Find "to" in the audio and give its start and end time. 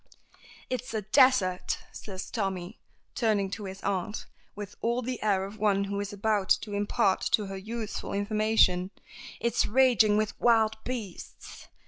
3.51-3.65, 6.61-6.73, 7.33-7.45